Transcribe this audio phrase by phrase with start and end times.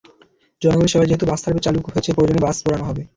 [0.61, 3.01] জনগণের সেবায় যেহেতু বাস সার্ভিস চালু হয়েছে, প্রয়োজনে বাস বাড়ানো হবে।